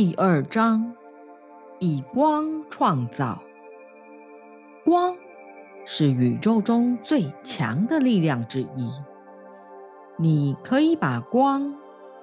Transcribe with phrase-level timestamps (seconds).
[0.00, 0.94] 第二章，
[1.80, 3.42] 以光创造。
[4.84, 5.16] 光
[5.86, 8.92] 是宇宙中最强的力量之一。
[10.16, 11.74] 你可以把光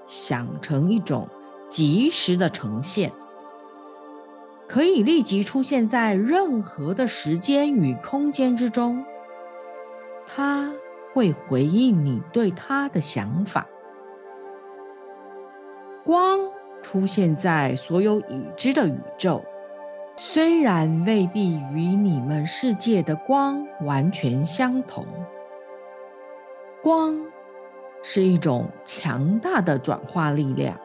[0.07, 1.27] 想成一种
[1.67, 3.11] 即时的呈现，
[4.69, 9.03] 可以立即出现在任何的时间与空间之中。
[10.25, 10.71] 它
[11.13, 13.67] 会回应你对它的想法。
[16.05, 16.39] 光。
[16.85, 19.43] 出现在所有已知的宇宙，
[20.15, 25.03] 虽然未必与你们世界的光完全相同。
[26.83, 27.19] 光
[28.03, 30.79] 是一种强大的转化力量，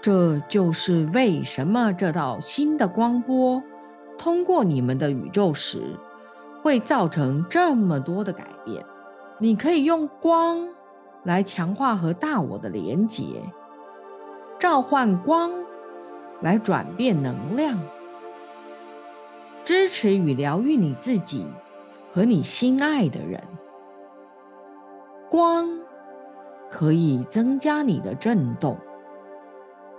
[0.00, 3.62] 这就是为什么这道新的光波
[4.16, 5.82] 通过你们的宇宙时，
[6.62, 8.82] 会造成这么多的改变。
[9.38, 10.66] 你可以用光
[11.22, 13.24] 来强化和大我的连结。
[14.58, 15.50] 召唤光
[16.40, 17.78] 来转变能量，
[19.64, 21.46] 支持与疗愈你自己
[22.12, 23.42] 和你心爱的人。
[25.28, 25.68] 光
[26.70, 28.78] 可以增加你的振动，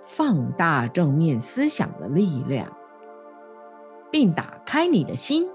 [0.05, 2.67] 放大正面思想的力量，
[4.09, 5.47] 并打开你的心。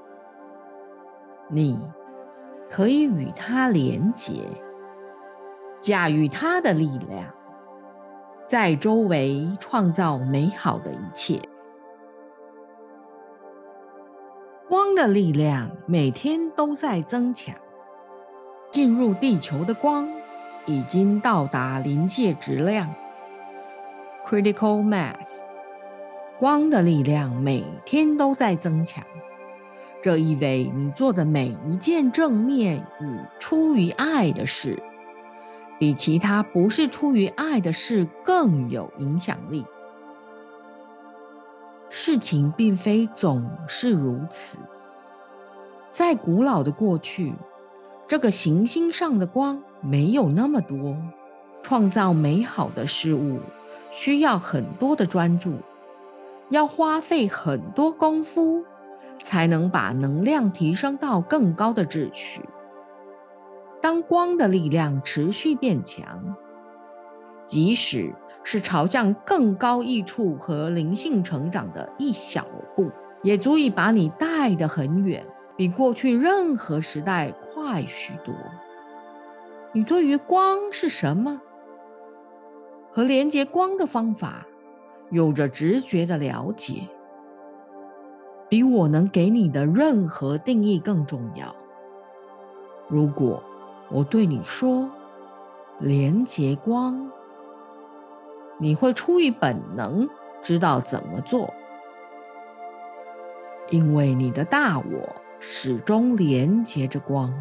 [1.48, 1.80] 你
[2.68, 4.44] 可以与它连结，
[5.80, 7.26] 驾驭它的力量。
[8.50, 11.40] 在周围创造美好的一切。
[14.68, 17.54] 光的力量每天都在增强。
[18.68, 20.08] 进入地球的光
[20.66, 22.92] 已经到达临界质量
[24.26, 25.42] （critical mass）。
[26.40, 29.04] 光的力量每天都在增强，
[30.02, 34.76] 这意味你做的每一件正面与出于爱的事。
[35.80, 39.64] 比其他不是出于爱的事更有影响力。
[41.88, 44.58] 事情并非总是如此。
[45.90, 47.32] 在古老的过去，
[48.06, 50.96] 这个行星上的光没有那么多。
[51.62, 53.40] 创造美好的事物
[53.90, 55.54] 需要很多的专注，
[56.50, 58.64] 要花费很多功夫，
[59.24, 62.42] 才能把能量提升到更高的秩序。
[63.82, 66.36] 当光的力量持续变强，
[67.46, 68.14] 即使
[68.44, 72.46] 是朝向更高益处和灵性成长的一小
[72.76, 72.90] 步，
[73.22, 75.24] 也足以把你带得很远，
[75.56, 78.34] 比过去任何时代快许多。
[79.72, 81.40] 你对于光是什么
[82.92, 84.46] 和连接光的方法，
[85.10, 86.86] 有着直觉的了解，
[88.48, 91.56] 比我能给你的任何定义更重要。
[92.86, 93.42] 如果。
[93.92, 94.88] 我对你说，
[95.80, 97.10] 连接光，
[98.58, 100.08] 你会出于本能
[100.42, 101.52] 知道怎么做，
[103.70, 107.34] 因为你的大我始终连接着光。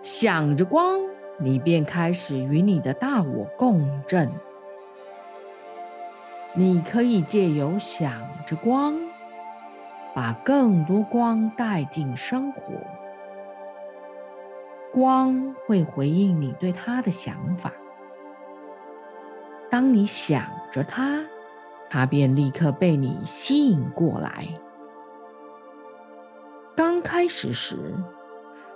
[0.00, 1.00] 想着光，
[1.38, 4.32] 你便开始与你的大我共振。
[6.54, 8.14] 你可以借由想
[8.46, 8.98] 着光，
[10.14, 12.72] 把更多光带进生活。
[14.96, 17.70] 光会回应你对它的想法。
[19.68, 20.42] 当你想
[20.72, 21.22] 着它，
[21.90, 24.48] 它便立刻被你吸引过来。
[26.74, 27.76] 刚开始时，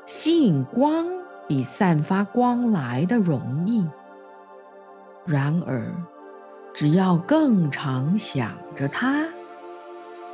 [0.04, 1.06] 吸引光
[1.48, 3.88] 比散发光来的容易。
[5.24, 5.90] 然而，
[6.74, 9.24] 只要更常想着它，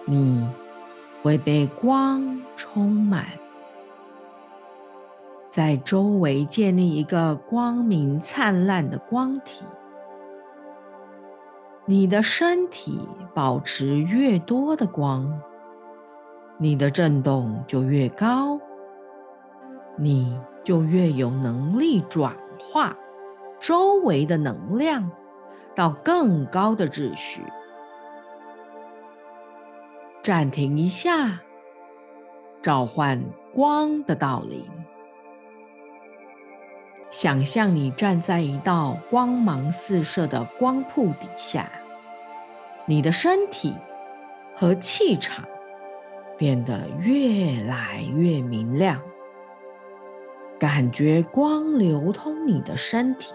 [0.05, 0.51] 你
[1.23, 3.25] 会被光充满。
[5.57, 9.65] 在周围建立一个光明灿烂的光体。
[11.87, 13.01] 你的身体
[13.33, 15.41] 保持越多的光，
[16.59, 18.61] 你的振动就越高，
[19.97, 22.95] 你就越有能力转化
[23.59, 25.11] 周围的能量
[25.75, 27.41] 到更高的秩序。
[30.23, 31.41] 暂停一下，
[32.61, 34.69] 召唤光的道理。
[37.19, 41.67] 想象你站在一道光芒四射的光瀑底下，
[42.85, 43.75] 你的身体
[44.55, 45.43] 和气场
[46.37, 49.01] 变得越来越明亮，
[50.59, 53.33] 感觉光流通你的身体。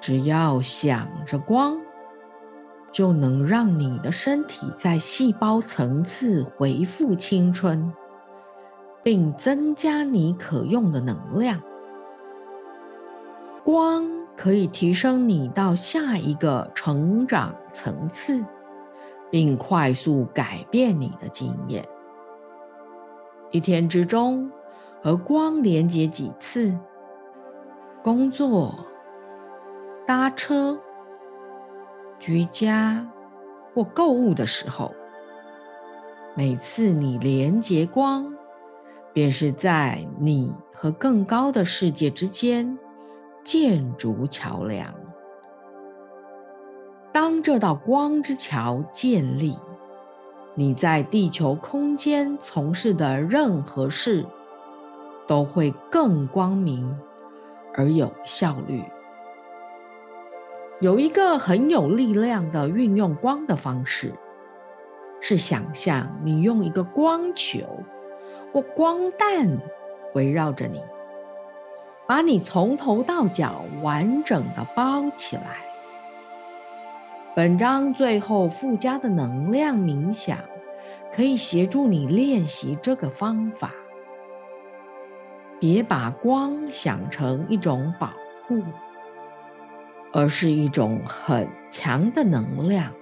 [0.00, 1.80] 只要想着光，
[2.92, 7.92] 就能让你的身体在细胞层次恢复青春，
[9.02, 11.60] 并增加你可用的能量。
[13.64, 14.04] 光
[14.36, 18.44] 可以提升你到下一个成长层次，
[19.30, 21.86] 并快速改变你的经验。
[23.52, 24.50] 一天之中
[25.00, 26.76] 和光连接几次，
[28.02, 28.74] 工作、
[30.04, 30.76] 搭车、
[32.18, 33.06] 居家
[33.72, 34.92] 或购物的时候，
[36.34, 38.34] 每次你连接光，
[39.12, 42.76] 便是在你和更高的世界之间。
[43.44, 44.94] 建筑桥梁。
[47.12, 49.58] 当这道光之桥建立，
[50.54, 54.24] 你在地球空间从事的任何事
[55.26, 56.98] 都会更光明
[57.74, 58.82] 而有效率。
[60.80, 64.12] 有一个很有力量的运用光的方式，
[65.20, 67.60] 是想象你用一个光球
[68.52, 69.58] 或光弹
[70.14, 70.82] 围绕着你。
[72.12, 75.64] 把你从头到脚完整的包起来。
[77.34, 80.36] 本章最后附加的能量冥想，
[81.10, 83.70] 可以协助你练习这个方法。
[85.58, 88.10] 别把光想成一种保
[88.42, 88.62] 护，
[90.12, 92.92] 而是一种很强的能量，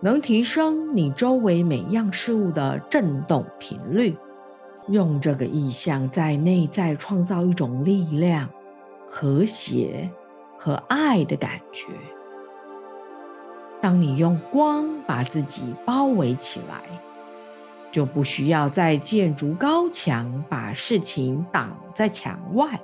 [0.00, 4.16] 能提升你周围每样事物的振动频率。
[4.88, 8.48] 用这个意象在内在创造一种力量、
[9.08, 10.10] 和谐
[10.58, 11.86] 和爱的感觉。
[13.80, 16.82] 当你用光把自己包围起来，
[17.90, 22.80] 就不需要再建筑高墙，把事情挡在墙外。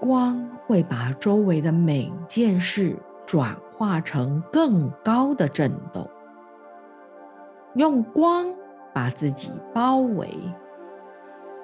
[0.00, 6.08] 光会把周围的每件事转化成更高的震动。
[7.74, 8.54] 用光。
[8.96, 10.34] 把自己包围。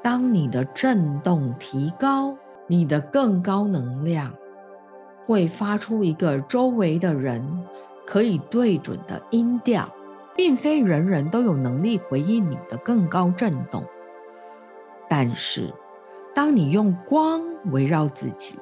[0.02, 2.36] 当你的振动提高，
[2.66, 4.34] 你的更高能量
[5.24, 7.42] 会发出一个周围的人
[8.06, 9.88] 可以对准的音调，
[10.36, 13.82] 并非人人都有能力回应你的更高振动。
[15.08, 15.72] 但是，
[16.34, 17.40] 当你用光
[17.70, 18.56] 围绕自己，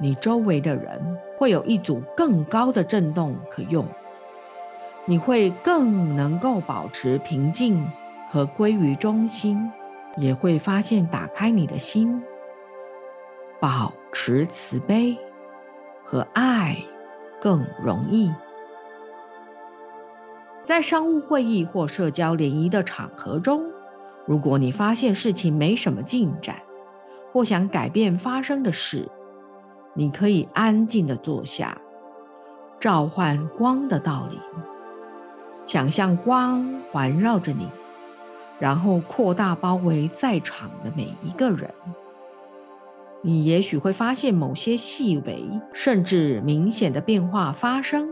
[0.00, 3.86] 你周围的人会有一组更高的振动可用。
[5.08, 7.88] 你会更能够保持平静
[8.28, 9.70] 和归于中心，
[10.16, 12.20] 也会发现打开你的心，
[13.60, 15.16] 保持慈悲
[16.02, 16.76] 和爱
[17.40, 18.32] 更容易。
[20.64, 23.64] 在商务会议或社交联谊的场合中，
[24.26, 26.56] 如果你发现事情没什么进展，
[27.32, 29.08] 或想改变发生的事，
[29.94, 31.80] 你可以安静的坐下，
[32.80, 34.40] 召唤光的道理。
[35.76, 37.68] 想象光环绕着你，
[38.58, 41.68] 然后扩大包围在场的每一个人。
[43.20, 48.08] 你也许会发现某些细微甚至明显的变化发生。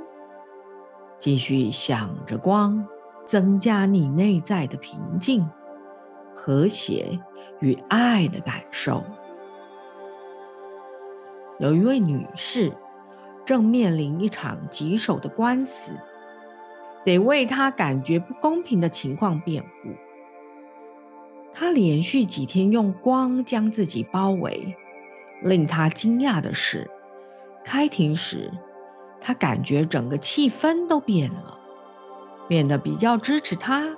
[1.19, 2.87] 继续想着光，
[3.25, 5.49] 增加你内在的平静、
[6.37, 7.19] 和谐
[7.61, 9.03] 与爱的感受。
[11.59, 12.71] 有一位女士
[13.43, 15.93] 正面临一场棘手的官司。
[17.05, 19.91] 得为他感觉不公平的情况辩护。
[21.53, 24.75] 他连续几天用光将自己包围。
[25.43, 26.89] 令他惊讶的是，
[27.63, 28.51] 开庭时，
[29.21, 31.59] 他感觉整个气氛都变了，
[32.49, 33.95] 变得比较支持他，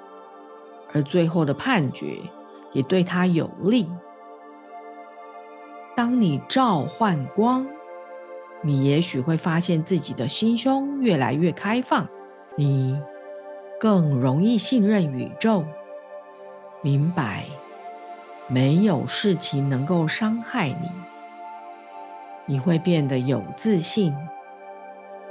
[0.93, 2.17] 而最后的判决
[2.73, 3.87] 也对他有利。
[5.95, 7.65] 当你召唤光，
[8.63, 12.09] 你也许会发现自己的心胸越来越开放。
[12.59, 12.99] 你
[13.79, 15.63] 更容易信任宇宙，
[16.81, 17.45] 明白
[18.49, 20.91] 没有事情能够伤害你。
[22.47, 24.15] 你会变得有自信，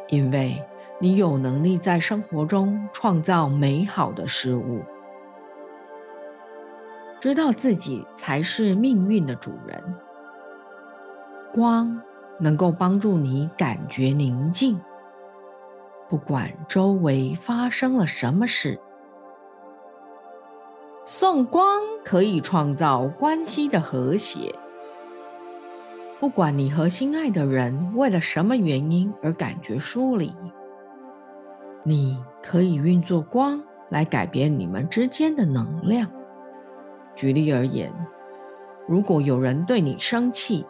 [0.10, 0.64] 因为
[1.00, 4.84] 你有能力在生活中创造美好的事物，
[7.20, 9.84] 知道自己才是命运的主人。
[11.52, 12.00] 光
[12.40, 14.80] 能够帮助你感觉宁静。
[16.10, 18.80] 不管周围发生了什么事，
[21.04, 24.54] 送光可以创造关系的和谐。
[26.20, 30.34] 不管你和心爱的人为了什么原因而感觉疏离，
[31.84, 36.10] 你可以运作光来改变你们之间的能量。
[37.16, 37.92] 举例而言，
[38.88, 40.66] 如果有人对你生气，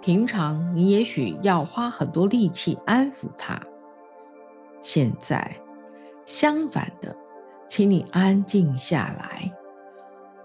[0.00, 3.60] 平常你也许要花很多力气安抚他。
[4.80, 5.56] 现在，
[6.24, 7.14] 相反的，
[7.68, 9.52] 请你安静下来，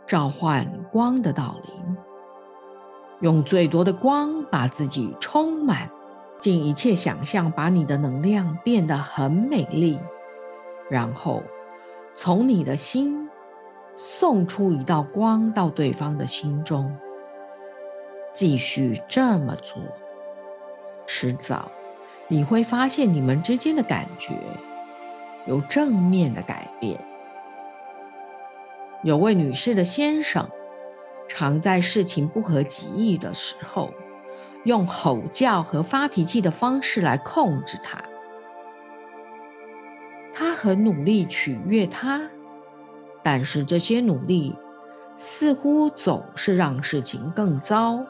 [0.05, 1.69] 召唤光的道理，
[3.21, 5.89] 用最多的光把自己充满，
[6.39, 9.99] 尽一切想象，把你的能量变得很美丽，
[10.89, 11.41] 然后
[12.13, 13.29] 从你的心
[13.95, 16.95] 送出一道光到对方的心中。
[18.33, 19.81] 继续这么做，
[21.07, 21.71] 迟早
[22.27, 24.33] 你会发现你们之间的感觉
[25.45, 26.99] 有正面的改变。
[29.03, 30.49] 有位女士的先生。
[31.27, 33.91] 常在事情不合己意的时候，
[34.63, 37.99] 用吼叫和发脾气的方式来控制他。
[40.31, 42.29] 他很努力取悦他，
[43.23, 44.55] 但是这些努力
[45.17, 48.05] 似乎总是让事情更糟。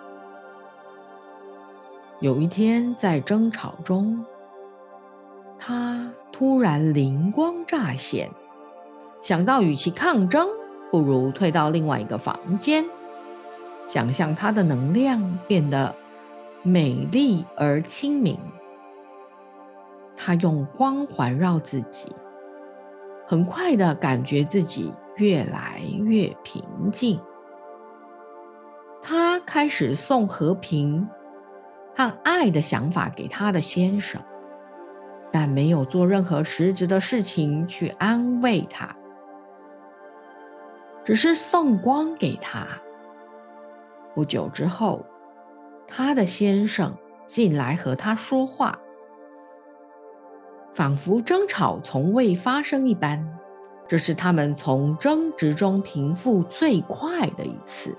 [2.21, 4.25] 有一天在争吵中，
[5.59, 8.29] 他突然灵光乍现，
[9.19, 10.47] 想到与其抗争，
[10.91, 12.85] 不如退到另外一个房间。
[13.85, 15.93] 想象他的能量变得
[16.63, 18.39] 美丽而清明，
[20.15, 22.07] 他用光环绕自己，
[23.27, 27.19] 很快的感觉自己越来越平静。
[29.01, 31.07] 他开始送和平
[31.95, 34.21] 和爱的想法给他的先生，
[35.31, 38.95] 但没有做任何实质的事情去安慰他，
[41.03, 42.67] 只是送光给他。
[44.13, 45.05] 不久之后，
[45.87, 46.95] 他的先生
[47.27, 48.79] 进来和他说话，
[50.73, 53.39] 仿佛争吵从未发生一般。
[53.87, 57.95] 这是他们从争执中平复最快的一次，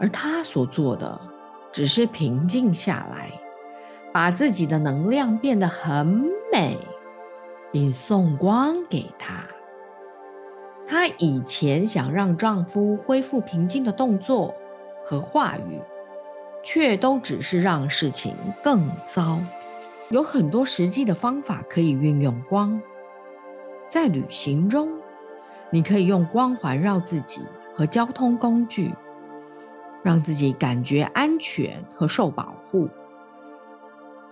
[0.00, 1.20] 而他所做的
[1.76, 3.30] 只是平静下来，
[4.10, 6.06] 把自己的能量变得很
[6.50, 6.78] 美，
[7.70, 9.44] 并送光给他。
[10.86, 14.54] 她以前想让丈夫恢复平静的动作
[15.04, 15.78] 和话语，
[16.64, 19.38] 却都只是让事情更糟。
[20.08, 22.80] 有很多实际的方法可以运用光。
[23.90, 24.88] 在旅行中，
[25.68, 27.42] 你可以用光环绕自己
[27.74, 28.94] 和交通工具，
[30.06, 32.88] 让自己感觉安全和受保护。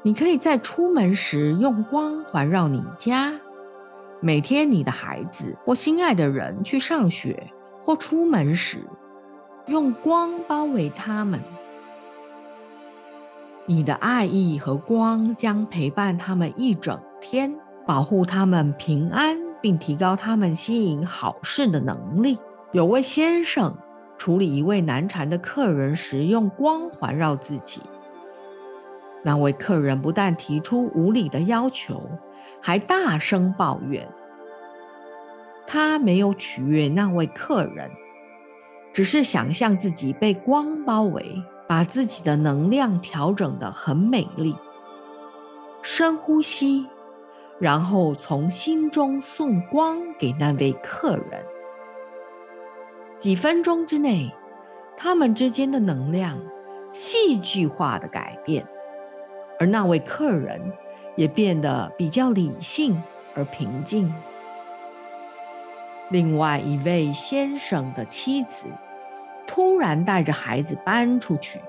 [0.02, 3.34] 你可以在出门时用光环绕你家。
[4.20, 7.50] 每天，你的孩子或心爱的人去上学
[7.82, 8.84] 或出门时，
[9.66, 11.40] 用光包围他们。
[13.66, 17.52] 你的爱意和光将陪伴他们一整天，
[17.84, 22.38] 保护他们平安，并提高他们吸引好事的能力。
[22.70, 23.76] 有位先生
[24.18, 27.80] 处理一位难缠的客人时，用光环绕自己。
[29.22, 32.02] 那位客人不但提出无理的要求。
[32.60, 34.08] 还大声抱怨，
[35.66, 37.90] 他没有取悦那位客人，
[38.94, 44.54] 只是想象自己被光包围，把自己的能量调整得很美丽。
[45.82, 46.86] 深呼吸，
[47.58, 51.44] 然后从心中送光给那位客人。
[53.24, 54.30] 几分钟之内，
[54.98, 56.38] 他们之间的能量
[56.92, 58.66] 戏剧化的改变，
[59.58, 60.60] 而那位客人。
[61.16, 63.00] 也变得比较理性
[63.34, 64.12] 而平静。
[66.10, 68.66] 另外一位先生的妻子
[69.46, 71.60] 突然带着孩子搬出去，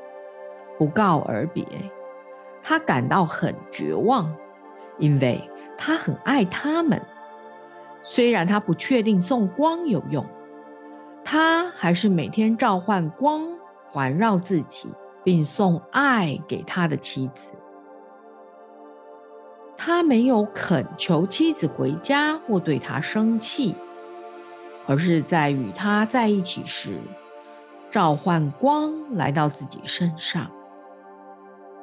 [0.79, 1.63] 不告而别。
[2.63, 4.35] 他感到很绝望，
[4.97, 5.47] 因为
[5.77, 7.00] 他很爱他们。
[8.01, 10.25] 虽然他不确定送光有用，
[11.27, 13.41] 他还是每天召唤光
[13.91, 14.88] 环绕自己，
[15.24, 17.51] 并送爱给他的妻子。
[19.75, 23.75] 他没有恳求妻子回家或对他生气，
[24.86, 27.00] 而是在与他在一起时，
[27.89, 30.50] 召唤光来到自己身上。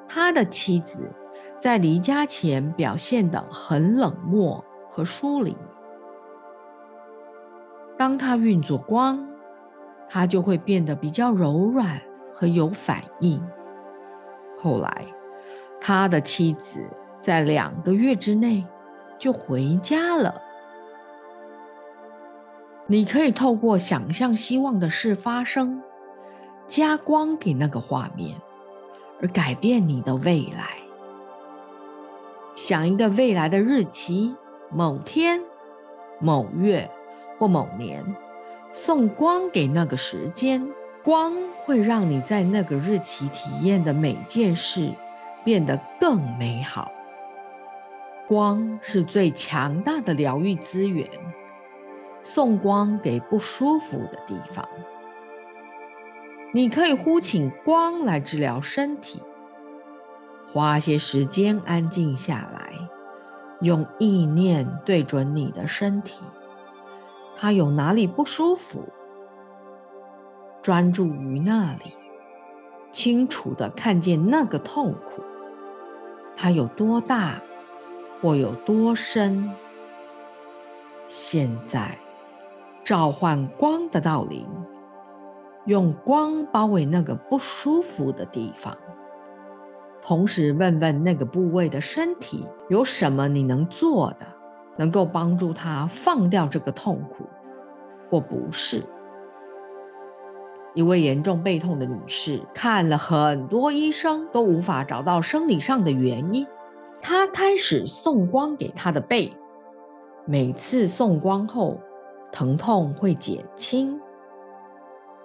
[0.09, 1.11] 他的妻子
[1.59, 5.57] 在离家前表现得很冷漠和疏离。
[7.99, 9.29] 当他运作光，
[10.13, 11.99] 他就会变得比较柔软
[12.35, 13.43] 和有反应。
[14.61, 15.07] 后来，
[15.81, 16.87] 他的妻子。
[17.23, 18.67] 在两个月之内
[19.17, 20.43] 就回家了。
[22.89, 25.81] 你可以透过想象希望的事发生，
[26.67, 28.37] 加光给那个画面，
[29.21, 30.79] 而改变你的未来。
[32.57, 34.35] 想一个未来的日期，
[34.69, 35.41] 某天、
[36.19, 36.91] 某月
[37.39, 38.05] 或某年，
[38.73, 40.67] 送光给那个时间，
[41.05, 44.93] 光会让你在那个日期体验的每件事
[45.45, 46.91] 变得更美好。
[48.27, 51.07] 光是最强大的疗愈资源，
[52.23, 54.67] 送光给不舒服的地方。
[56.55, 59.21] 你可以呼请光来治疗身体，
[60.53, 62.73] 花些时间安静下来，
[63.61, 66.21] 用意念对准你的身体，
[67.43, 68.85] 他有哪里不舒服？
[70.63, 71.97] 专注于那里，
[72.93, 75.25] 清楚的看见那个痛苦，
[76.37, 77.43] 它有多大
[78.21, 79.51] 或有多深？
[81.09, 81.99] 现在
[82.85, 84.47] 召唤光的道理。
[85.67, 88.79] 用光包围那个不舒服的地方，
[90.01, 94.27] 同时问问那个部位的身体有什么你能做的，
[94.77, 97.25] 能够帮助他放掉这个痛苦，
[98.11, 98.83] 或不是。
[100.75, 106.47] 一位严重背痛的女士看了很多医生，都无法找到生理上的原因。
[107.01, 109.33] 她开始送光给她的背，
[110.25, 111.79] 每次送光后，
[112.31, 114.01] 疼痛会减轻。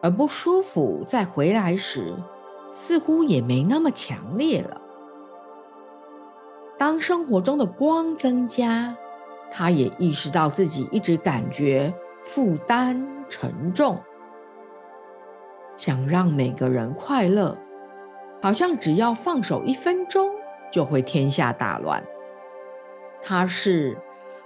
[0.01, 2.13] 而不舒服再回来时，
[2.69, 4.81] 似乎也没那么强烈了。
[6.77, 8.95] 当生活中的光增加，
[9.51, 13.99] 他也意识到自己一直感觉负担沉重。
[15.75, 17.57] 想让每个人快乐，
[18.41, 20.31] 好像只要放手一分钟，
[20.71, 22.03] 就会天下大乱。
[23.21, 23.97] 他是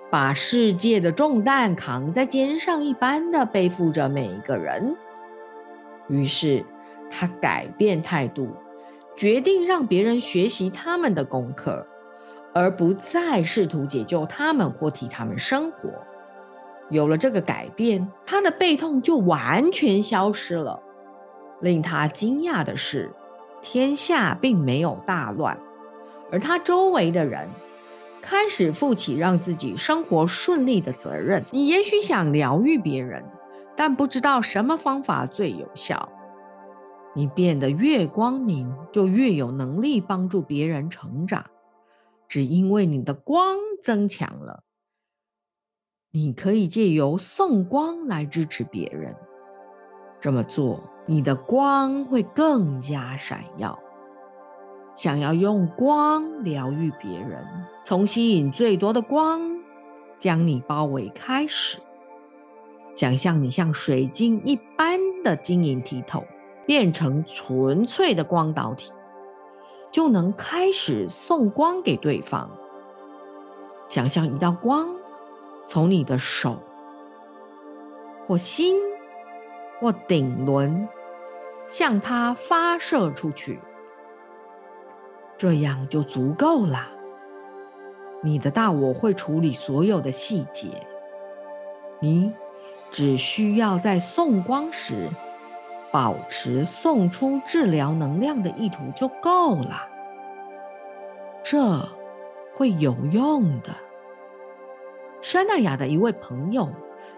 [0.10, 4.96] 把世界的重担扛在肩上一般的背负着每一个人。
[6.08, 6.66] 于是，
[7.10, 8.50] 他改变态度，
[9.16, 11.88] 决定让别人学习他们的功课，
[12.54, 15.90] 而不再试图解救他们或替他们生活。
[16.90, 20.82] 有了这个改变，他的背痛就完全消失了。
[21.62, 23.12] 令他惊讶的是，
[23.62, 25.58] 天下并没有大乱，
[26.32, 27.48] 而他周围的人
[28.22, 31.44] 开始负起让自己生活顺利的责任。
[31.52, 33.24] 你也许想疗愈别人。
[33.74, 36.10] 但不知道什么方法最有效。
[37.16, 41.46] 你变得越光明，就越有能力帮助别人成长。
[42.32, 44.64] 只因为你的光增强了，
[46.12, 49.14] 你可以借由送光来支持别人。
[50.22, 53.78] 这么做，你的光会更加闪耀。
[54.96, 57.46] 想要用光疗愈别人，
[57.84, 59.42] 从吸引最多的光
[60.18, 61.80] 将你包围开始。
[62.94, 66.24] 想象你像水晶一般的晶莹剔透，
[66.66, 68.94] 变成纯粹的光导体，
[69.92, 72.50] 就能开始送光给对方。
[73.88, 74.90] 想象一道光
[75.68, 76.58] 从你的手、
[78.26, 78.78] 或心、
[79.80, 80.88] 或顶轮
[81.68, 83.60] 向它发射出去，
[85.38, 86.88] 这样就足够了。
[88.24, 90.88] 你的大我会处理所有的细节，
[92.00, 92.34] 你。
[92.94, 95.08] 只需要在送光时
[95.92, 99.88] 保持送出治疗能量的意图就够了，
[101.44, 101.86] 这
[102.56, 103.76] 会有用的。
[105.22, 106.70] 山奈雅的一位朋友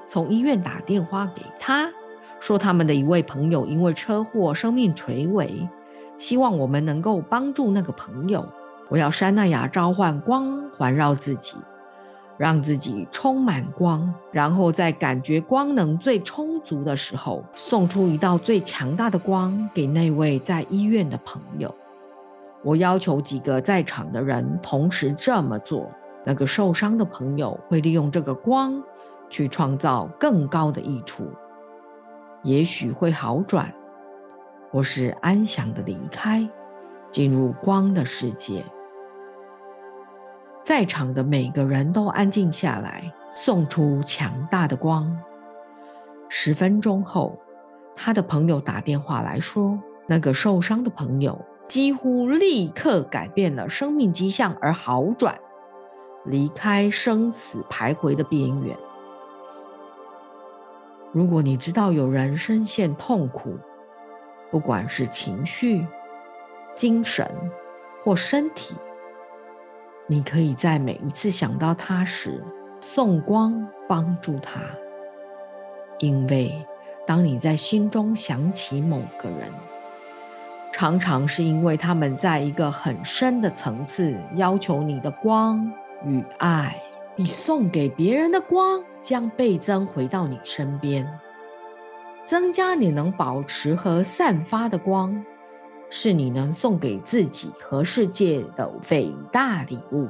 [0.07, 1.91] 从医院打电话给他，
[2.39, 5.69] 说他们的一位朋友因为车祸生命垂危，
[6.17, 8.45] 希望我们能够帮助那个朋友。
[8.89, 11.55] 我要山奈雅召唤光环绕自己。
[12.37, 21.73] 让自己充满光，然后在感觉光能最充足的时候，送出一道最强大的光给那位在医院的朋友。
[22.63, 25.89] 我要求几个在场的人同时这么做。
[26.25, 28.81] 那个受伤的朋友会利用这个光
[29.29, 31.27] 去创造更高的益处，
[32.43, 33.73] 也许会好转，
[34.71, 36.47] 或是安详的离开，
[37.11, 38.63] 进入光的世界。
[40.63, 45.19] 在场的每个人都安静下来，送出强大的光。
[46.29, 47.37] 十分钟后，
[47.93, 55.37] 他的朋友打电话来说，那个受伤的朋友几乎立刻改变了生命迹象而好转，
[56.23, 58.77] 离开生死徘徊的边缘。
[61.11, 63.59] 如果你知道有人深陷痛苦，
[64.49, 65.85] 不管是情绪、
[66.73, 67.29] 精神
[68.03, 68.75] 或身体，
[70.13, 72.39] 你可以在每一次想到他时
[72.79, 74.61] 送光帮助他，
[75.97, 76.63] 因为
[77.07, 79.49] 当你在心中想起某个人，
[80.71, 85.67] 常常是因为他们在一个很深的层次要求你的光
[86.05, 86.79] 与爱。
[87.15, 91.07] 你送给别人的光将倍增回到你身边，
[92.23, 95.25] 增加你能保持和散发的光。
[95.95, 100.07] 是你能送给自己和世界的伟大礼物。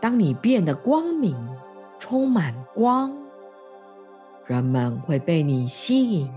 [0.00, 1.36] 当你变得光明，
[1.98, 3.12] 充满光，
[4.46, 6.30] 人们会被你吸引，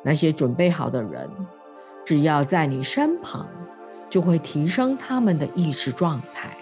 [0.00, 1.28] 那些准备好的人，
[2.04, 3.48] 只要在你身旁，
[4.08, 6.56] 就会提升他们的意识状态。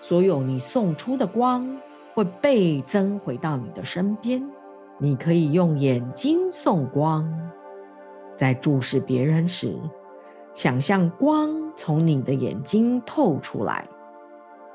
[0.00, 1.78] 所有你送出的光
[2.14, 4.44] 会倍增回到你的身边。
[4.98, 7.32] 你可以用眼睛送光，
[8.36, 9.76] 在注视别人时，
[10.52, 13.86] 想象光从你的眼睛透出来。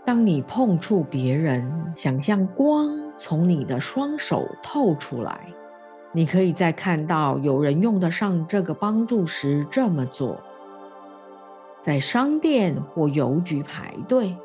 [0.06, 5.40] 当你碰触别人，想象光从你的双手透出来。
[6.12, 10.42] 你可以在看到有人用得上这个帮助时这么做。
[11.82, 14.36] 在商店或邮局排队，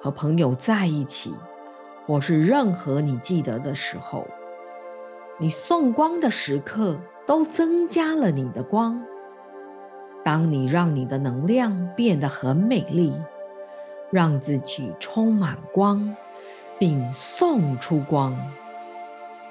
[0.00, 1.32] 和朋友在一起，
[2.06, 4.26] 或是任何你记得的时候。
[5.38, 9.02] 你送光的时刻都增加了你的光。
[10.24, 13.12] 当你让你的能量变得很美丽，
[14.10, 16.16] 让自己充满光，
[16.78, 18.36] 并送出光，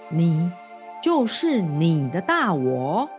[0.09, 0.51] 你
[1.03, 3.09] 就是你的大我。